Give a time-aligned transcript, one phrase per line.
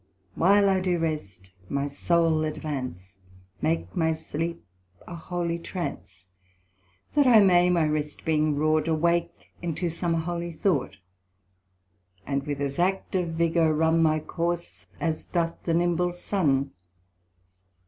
[0.33, 3.17] While I do rest, my Soul advance;
[3.61, 4.65] Make my sleep
[5.07, 6.25] a holy trance.
[7.13, 10.97] That I may, my rest being wrought, Awake into some holy thought;
[12.25, 16.71] And with as active vigour run My course, as doth the nimble Sun.